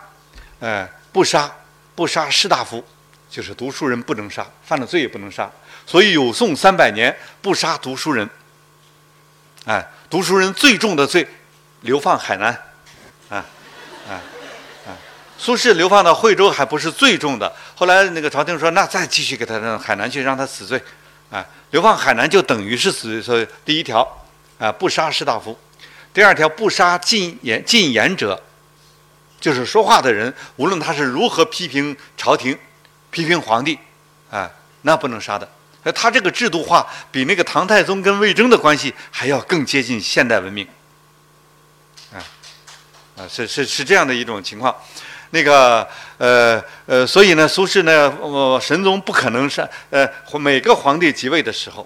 [0.60, 1.56] 呃，不杀，
[1.94, 2.84] 不杀士大夫，
[3.30, 5.48] 就是读书人不能杀，犯了罪也不能杀。
[5.86, 8.28] 所以有宋三百年不杀读书人，
[9.66, 11.28] 哎，读书人最重的罪，
[11.82, 12.48] 流放海南，
[13.30, 13.46] 啊，啊，啊，
[15.38, 20.82] 苏轼流放到惠州还不是最重的，后来那个朝廷说，那再继续给他让海南去，让他死罪。
[21.32, 23.22] 啊，流放海南就等于是死罪。
[23.22, 24.08] 所以第一条，
[24.60, 25.54] 啊，不杀士大夫；
[26.14, 28.42] 第二条，不杀进言进言者，
[29.42, 32.58] 就是说话的人，无论他是如何批评朝廷、
[33.12, 33.78] 批评皇帝，
[34.30, 34.50] 啊，
[34.84, 35.50] 那不能杀的。
[35.94, 40.68] 他这个制度化比那个唐太宗跟魏征的关系还要更接近现代文明。
[42.14, 42.18] 啊，
[43.18, 44.74] 啊，是是是这样的一种情况。
[45.36, 45.86] 那个
[46.18, 51.86] 呃呃，所以呢，苏轼呢，呃，神宗不可能是呃，每个皇帝即位的时候，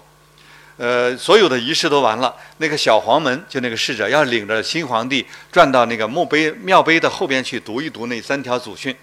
[0.76, 8.94] 呃，所有的仪式都完了，那个小黄门就那个侍者要领着新皇帝转到那个墓碑庙碑的后边去读一读那三条祖训。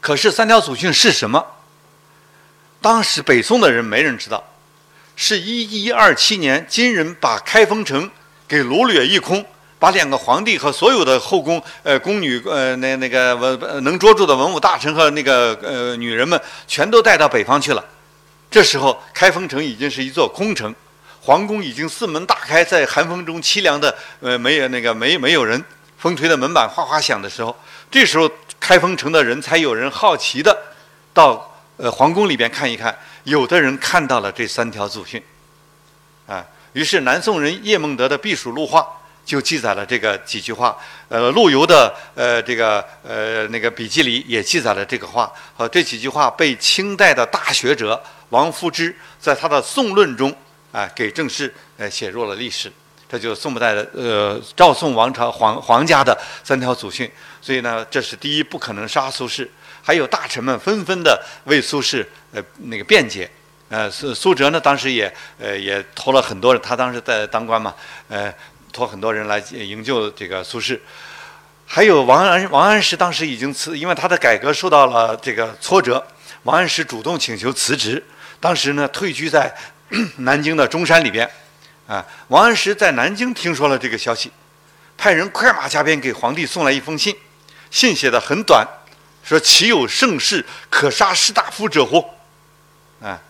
[0.00, 1.44] 可是三条祖训是什么？
[2.80, 4.42] 当时北宋的人没人知道，
[5.16, 8.10] 是一一二七年金人把开封城
[8.48, 9.44] 给掳掠一空。
[9.82, 17.84] 把两个皇帝和所有的后宫呃宫女呃那那个文能捉住的文武大臣和那个呃女人们全都带到北方去了。
[18.48, 20.72] 这时候开封城已经是一座空城，
[21.20, 25.60] 皇宫已经四门大开，在寒风中凄凉的呃没有那个没没有人，
[25.98, 27.52] 风吹的门板哗哗响的时候，
[27.90, 30.56] 这时候开封城的人才有人好奇的
[31.12, 35.20] 到呃皇宫里边看一看，有的人看到了这三条祖训，
[36.28, 38.78] 啊，于是南宋人叶梦得的《避暑录话》。
[39.32, 40.76] 就记载了这个几句话，
[41.08, 50.30] 呃，陆游的呃这个呃那个笔记里也记载了这个话，和这几句话被清代的大学者王夫之在他的《宋论》中
[50.70, 52.70] 啊给正式呃写入了历史，
[53.08, 56.14] 这就是宋代的呃赵宋王朝皇皇家的
[56.44, 59.48] 三条祖训，所以呢，这是第一不可能杀苏轼，
[59.82, 63.30] 还有大臣们纷纷的为苏轼呃那个辩解，
[63.70, 67.74] 呃苏苏辙呢当时也呃也投了很多人，他当时在当官嘛，
[68.10, 68.30] 呃。
[68.72, 70.80] 托很多人来营救这个苏轼，
[71.66, 76.04] 还有王安王安石当时已经辞，因为他的改革受到了这个挫折，
[76.44, 78.02] 王安石主动请求辞职，
[78.40, 79.54] 当时呢退居在
[80.18, 81.30] 南京的中山里边，
[81.86, 84.32] 啊，王安石在南京听说了这个消息，
[84.96, 87.14] 派人快马加鞭给皇帝送来一封信，
[87.70, 88.66] 信写的很短，
[89.22, 92.02] 说岂有盛世可杀士大夫者乎？
[93.02, 93.20] 啊，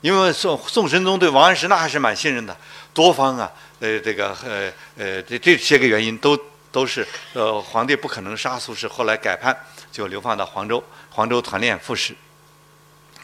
[0.00, 2.56] 因为宋宋神宗对王安石那还是蛮信任的，
[2.92, 3.52] 多方啊。
[3.80, 6.38] 呃，这个呃呃，这这些个原因都
[6.70, 9.56] 都是呃，皇帝不可能杀苏轼，后来改判
[9.92, 12.14] 就流放到黄州，黄州团练副使，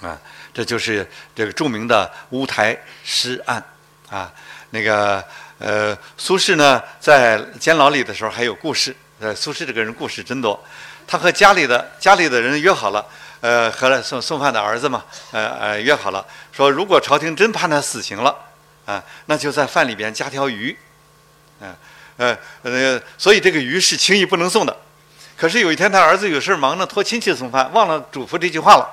[0.00, 0.18] 啊，
[0.52, 3.62] 这就是这个著名的乌台诗案
[4.08, 4.32] 啊。
[4.70, 5.24] 那个
[5.58, 8.94] 呃，苏轼呢，在监牢里的时候还有故事。
[9.20, 10.62] 呃，苏轼这个人故事真多。
[11.06, 13.06] 他和家里的家里的人约好了，
[13.40, 18.36] 呃和送送饭的儿子嘛，呃呃约好了，说如果朝廷真判他死刑了，
[18.86, 20.76] 啊，那就在饭里边加条鱼，
[21.60, 21.74] 嗯
[22.16, 24.76] 呃呃，所以这个鱼是轻易不能送的。
[25.36, 28.88] 可是有一天他儿子有事忙着托亲戚送饭，忘了嘱咐这句话了，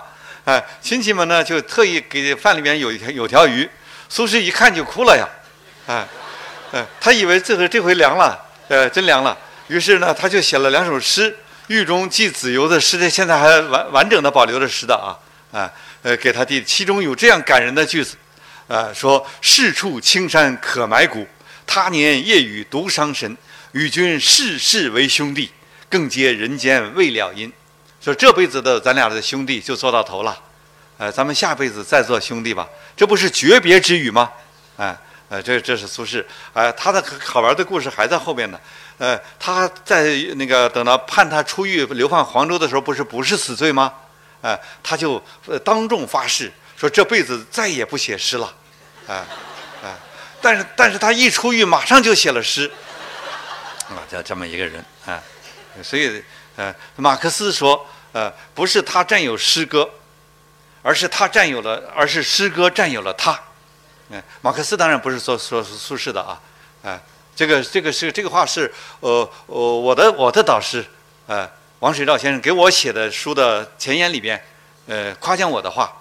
[0.46, 3.70] 哎，亲戚们呢就特意给饭里面有一条有条鱼，
[4.10, 5.28] 苏轼一看就哭了呀，
[5.86, 6.08] 哎，
[6.72, 9.38] 哎，他以为这回这回凉了，呃，真凉了。
[9.68, 11.32] 于是呢，他就写了两首诗，
[11.68, 15.14] 《狱中寄子由》的诗，这现在还完完整的保留着诗的啊，
[15.52, 18.18] 啊，呃，给他弟，其中有这样感人的句子，
[18.72, 21.28] 啊，说世处青山可埋骨，
[21.68, 23.38] 他年夜雨独伤神，
[23.74, 25.52] 与君世世为兄弟，
[25.90, 27.52] 更结人间未了因。
[28.00, 30.42] 说这辈子的咱俩的兄弟就做到头了，
[30.98, 34.32] 呃，咱们下辈子再做兄弟吧，这不是诀别之语吗？
[34.78, 38.60] 哎，呃，这这是苏轼，哎，他的好玩的故事还在后边呢。
[38.98, 43.92] 呃，他在那个等到判他出狱流放黄州的时候，不是不是死罪吗？
[44.40, 45.22] 呃，他就
[45.66, 48.52] 当众发誓说这辈子再也不写诗了，
[49.08, 49.26] 啊
[49.84, 49.98] 啊！
[50.42, 52.72] 但是但是他一出狱，马上就写了诗，
[53.90, 55.22] 啊，叫这么一个人啊。
[55.84, 56.24] 所以
[56.56, 59.90] 呃，马克思说，呃，不是他占有诗歌，
[60.82, 63.40] 而是他占有了，而是诗歌占有了他。
[64.10, 66.42] 嗯，马克思当然不是说说苏轼的啊，
[66.84, 67.00] 啊。
[67.34, 70.86] 这个这个是这个话是呃呃我的我的导师
[71.28, 74.40] 呃王水照先生给我写的书的前言里边
[74.86, 76.01] 呃夸奖我的话哎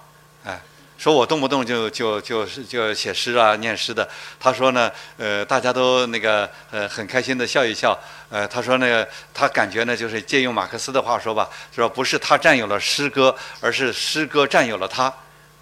[1.00, 4.06] 说我动不动就就就是就写诗啊念诗的。
[4.38, 7.98] 他说呢呃大家都那个呃很开心的笑一笑。
[8.28, 15.10] 呃他说那个他感觉呢就是借用马克思的话说吧说不是他占有了诗歌而是诗歌占有了他。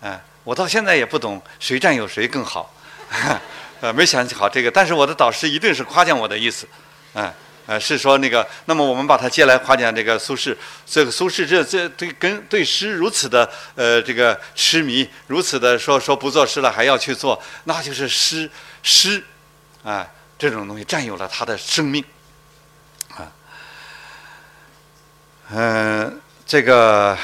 [0.00, 2.74] 哎我到现在也不懂谁占有谁更好。
[3.80, 6.66] 呃，没想起好这个，但是我的导师一定是夸奖我的意思，
[7.14, 7.34] 哎，呃，
[7.76, 18.48] 是说那个，那么我们把他接来夸奖这个苏轼，这个苏轼这这对跟对诗如此的呃这个痴迷，如此的说说不作诗了还要去做，那就是诗
[18.84, 19.20] 诗，
[19.82, 20.06] 啊，
[20.38, 22.04] 这种东西占有了他的生命，
[23.16, 23.32] 啊，
[25.50, 27.18] 嗯，这个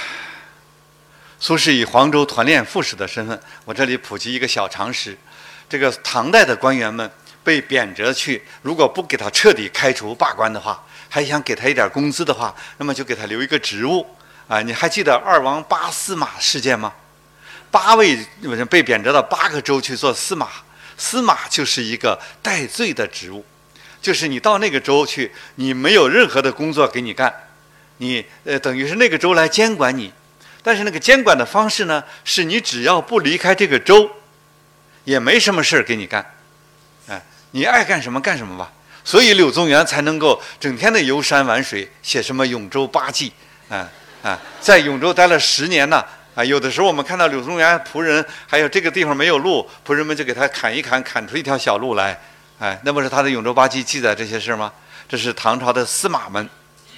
[1.38, 5.16] 苏轼以黄州团练副使的身份，我这里普及一个小常识。
[5.66, 7.11] 这个唐代的官员们
[7.44, 14.04] 被贬谪去，如果不给他彻底开除罢官的话，还想给他一点工资的话，那么就给他留一个职务
[14.48, 14.62] 啊！
[14.62, 16.92] 你还记得二王八司马事件吗？
[17.70, 18.18] 八位
[18.68, 20.48] 被贬谪到八个州去做司马，
[20.96, 23.44] 司马就是一个戴罪的职务，
[24.00, 27.33] 就是你到那个州去，你没有任何的工作给你干，
[27.98, 30.12] 你呃等于是那个州来监管你，
[30.62, 34.11] 但是那个监管的方式呢，是你只要不离开这个州。
[35.04, 36.35] 也没什么事儿给你干，
[37.55, 38.71] 你爱干什么干什么吧。
[39.05, 43.33] 所以柳宗元才能够整天的游山玩水，写什么《永州八记》，
[43.75, 43.88] 啊
[44.25, 46.05] 啊，在永州待了十年呢。
[46.35, 52.19] 啊，有的时候我们看到柳宗元仆人，还有这个地方没有路，仆人们就给他砍一砍，砍出一条小路来，
[52.59, 54.73] 哎，那不是他的《永州八记》记载这些事儿吗？
[55.09, 56.51] 这是唐朝的司马们，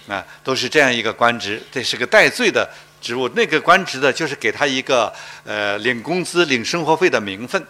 [0.09, 2.67] 啊，都是这样一个官职，这是个戴罪的
[2.99, 3.29] 职务。
[3.35, 5.13] 那个官职的就是给他一个
[5.45, 7.63] 呃领工资、领生活费的名分。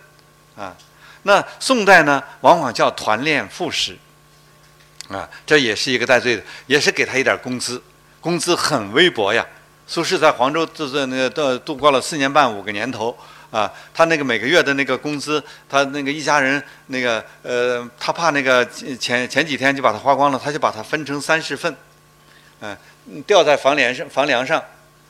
[0.57, 0.73] 啊，
[1.27, 3.97] 那宋代呢，往往叫团练副使，
[5.09, 7.83] 啊，这也是一个戴罪的，也是给他一点工资，
[8.21, 9.45] 工资很微薄呀。
[9.89, 13.17] 苏轼在黄州度那个度度过了四年半五个年头，
[13.51, 21.77] 啊，他那个每个月的那个工资，他那个一家人那个呃，他怕那个前前几天就把它花光了，他就把它分成三十份，
[22.61, 22.77] 嗯，
[23.27, 24.63] 吊在房梁上房梁上，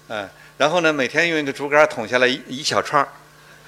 [0.08, 0.26] 嗯，
[0.56, 3.08] 然后呢，每天用一个竹竿捅下来一一小串儿，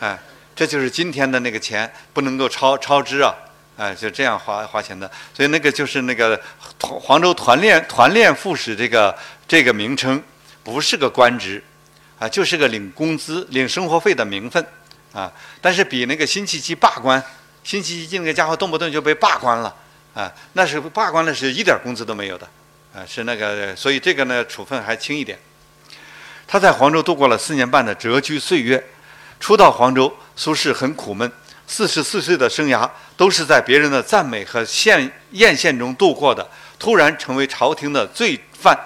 [0.00, 0.18] 哎。
[0.59, 3.33] 这就是今天的那个钱不能够超超支啊，
[3.77, 6.40] 哎，就这样花花钱的，所以那个就是那个
[6.81, 9.16] 黄州团练团练副使这个
[9.47, 10.21] 这个名称，
[10.64, 11.62] 不是个官职，
[12.18, 14.66] 啊，就是个领工资、领生活费的名分，
[15.12, 17.23] 啊，但是比那个辛弃疾罢官，
[17.62, 19.73] 辛弃疾那个家伙动不动就被罢官了，
[20.12, 22.44] 啊，那是罢官了是一点工资都没有的，
[22.92, 25.38] 啊，是那个，所以这个呢处分还轻一点。
[26.49, 28.85] 他在黄州度过了四年半的谪居岁月。
[29.40, 31.31] 初到黄州，苏轼很苦闷。
[31.67, 36.48] 四十四岁的生涯都是在别人的赞美和羡艳羡中度过的。
[36.79, 38.79] 突然成为朝廷的罪犯，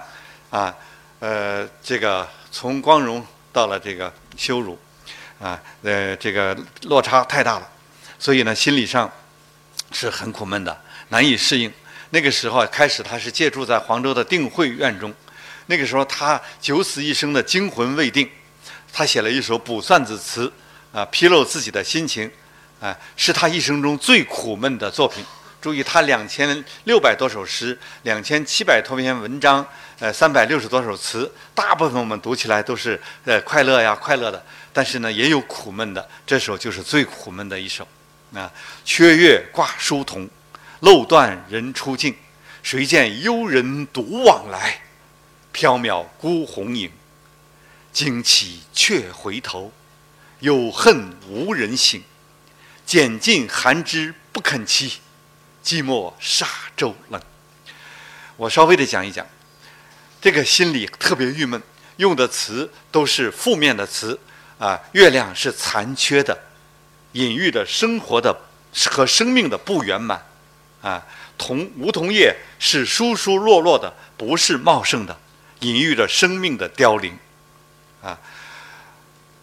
[0.48, 0.74] 啊，
[1.20, 4.78] 呃，这个从光荣到了这个羞辱，
[5.38, 7.68] 啊，呃，这个落差太大了，
[8.18, 9.12] 所以呢，心理上
[9.92, 10.74] 是很苦闷的，
[11.10, 11.70] 难以适应。
[12.10, 15.12] 那个时候开始，他是借住在黄州的定慧院中。
[15.66, 18.28] 那个时候，他九死一生的惊魂未定。
[18.94, 20.50] 他写了一首卜算子词，
[20.92, 22.30] 啊，披露自己的心情，
[22.80, 25.24] 啊，是他一生中最苦闷的作品，
[25.60, 29.66] 注意，他两千六百多首诗，两千七百多篇文章，
[29.98, 34.44] 呃，三百六十多首词，大部分我们读起来都是呃快乐呀，快乐的。
[34.72, 37.86] 但是呢，也有苦闷的，这首就是最苦闷的一首。
[38.34, 38.50] 啊，
[38.84, 40.28] 缺月挂疏桐，
[40.80, 42.14] 漏断人初静。
[42.62, 44.80] 谁见幽人独往来？
[45.54, 46.90] 缥缈孤鸿影。
[47.92, 49.70] 惊起却回头，
[50.42, 52.02] 有恨无人省。
[52.84, 54.92] 拣尽寒枝不肯栖，
[55.64, 57.22] 寂寞沙洲冷。
[58.36, 59.24] 我稍微的讲一讲，
[60.20, 61.62] 这个心里特别郁闷，
[61.96, 64.18] 用的词都是负面的词
[64.58, 64.78] 啊。
[64.92, 66.36] 月亮是残缺的，
[67.12, 68.36] 隐喻着生活的
[68.90, 70.26] 和生命的不圆满
[70.82, 71.06] 啊。
[71.38, 75.16] 桐梧桐叶是疏疏落落的，不是茂盛的，
[75.60, 77.16] 隐喻着生命的凋零
[78.02, 78.18] 啊。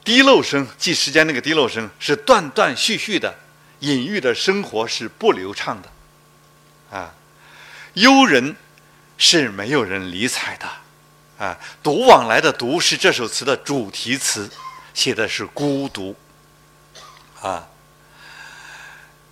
[0.09, 3.31] 滴漏声，记时间那个滴漏声是断断续续的，
[3.81, 7.13] 隐喻的生活是不流畅的，啊，
[7.93, 8.55] 幽人
[9.19, 10.67] 是没有人理睬的，
[11.45, 14.49] 啊，独往来的独是这首词的主题词，
[14.95, 16.15] 写的是孤独，
[17.41, 17.69] 啊，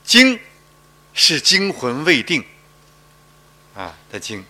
[0.03, 0.39] 惊
[1.15, 2.45] 是惊魂未定，
[3.75, 4.45] 啊的惊，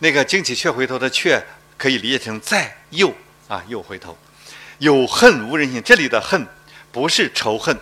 [0.00, 1.40] 那个惊起却回头的却
[1.76, 3.14] 可以理解成再又
[3.46, 4.18] 啊又回头。
[4.78, 6.46] 有恨无人省，这里的恨
[6.92, 7.78] 不是仇恨，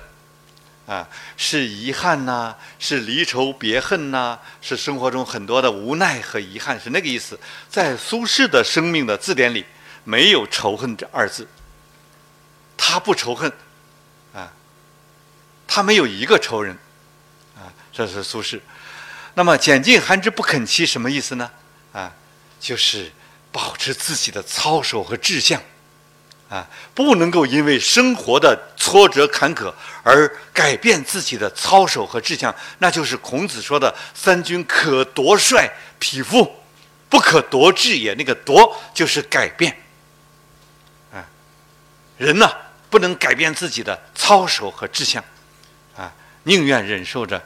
[0.87, 7.39] 啊，是遗憾呐，是离愁别恨呐，是生活中很多的无奈和遗憾，是那个意思。
[7.69, 9.65] 在苏轼的生命的字典里，
[10.05, 11.47] 没有仇恨这二字，
[12.77, 13.53] 他不仇恨，
[14.33, 14.53] 啊，
[15.67, 16.77] 他没有一个仇人，
[17.57, 18.61] 啊，这是苏轼。
[19.35, 21.51] 那么拣尽寒枝不肯栖，什么意思呢？
[21.93, 22.11] 啊，
[22.59, 23.13] 就是
[23.53, 25.61] 保持自己的操守和志向。
[26.49, 29.75] 啊，不能够因为生活的挫折坎坷
[30.05, 35.69] 而改变自己的操守和志向，那就是孔子说的“三军可夺帅，
[35.99, 36.55] 匹夫
[37.09, 38.15] 不可夺志也”。
[38.19, 39.77] 那个“夺”就是改变。
[41.13, 41.27] 啊，
[42.17, 42.49] 人呢
[42.89, 45.25] 不能改变自己的操守和志向，
[45.97, 46.13] 啊，
[46.45, 47.43] 宁愿忍受着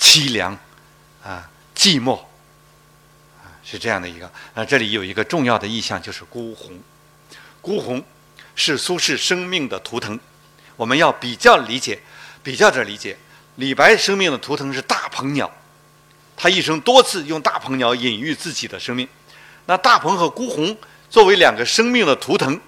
[0.00, 0.58] 凄凉，
[1.22, 2.18] 啊，寂寞，
[3.44, 4.28] 啊，是这样的一个。
[4.54, 6.82] 啊，这里有一个重要的意象，就是孤鸿，
[7.60, 8.04] 孤鸿。
[8.54, 10.18] 是苏轼生命的图腾，
[10.76, 12.00] 我们要比较理解，
[12.42, 13.16] 比较着理解。
[13.56, 15.50] 李白生命的图腾是大鹏鸟，
[16.36, 19.08] 他一生多次用大鹏鸟隐喻自己的生命。
[19.66, 20.76] 那大鹏和孤鸿
[21.08, 22.60] 作为两个生命的图腾，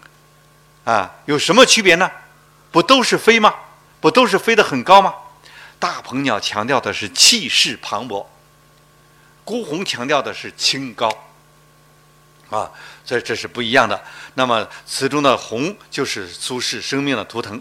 [0.84, 2.10] 啊，有什么区别呢？
[2.70, 3.54] 不都是飞吗？
[4.00, 5.14] 不都是飞得很高吗？
[5.78, 8.24] 大鹏鸟强调的是气势磅礴，
[9.44, 11.10] 孤鸿强调的是清高。
[12.50, 12.70] 啊，
[13.04, 14.00] 这这是不一样的。
[14.34, 17.60] 那么词中的鸿就是苏轼生命的图腾，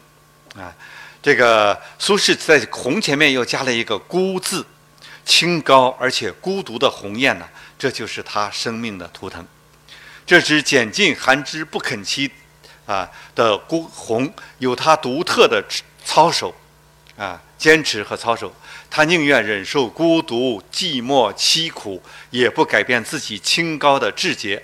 [0.55, 0.73] 啊，
[1.23, 4.65] 这个苏轼在鸿前面又加了一个孤字，
[5.25, 7.47] 清高而且孤独的鸿雁呢，
[7.79, 9.45] 这就是他生命的图腾。
[10.25, 12.29] 这只拣尽寒枝不肯栖，
[12.85, 15.63] 啊的孤鸿有他独特的
[16.03, 16.53] 操守，
[17.17, 18.53] 啊，坚持和操守。
[18.89, 24.63] 他宁愿忍受孤独、寂寞、凄苦，也不改变自己清高的志节。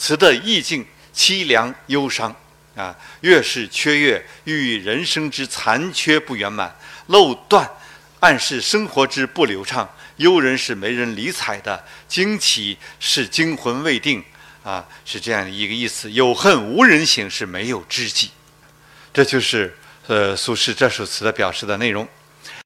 [0.00, 2.34] 词的意境凄凉忧伤
[2.74, 6.70] 啊，月是缺月，寓意人生之残缺不圆满；
[7.08, 7.70] 漏断
[8.20, 9.86] 暗示生活之不流畅；
[10.16, 11.78] 幽人是没人理睬的；
[12.08, 14.24] 惊起是惊魂未定
[14.62, 16.10] 啊，是这样一个意思。
[16.10, 18.30] 有恨无人省是没有知己，
[19.12, 19.76] 这就是
[20.06, 22.08] 呃苏轼这首词的表示的内容。